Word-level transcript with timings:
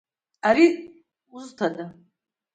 Ари 0.47 0.65
узҭада? 1.37 1.85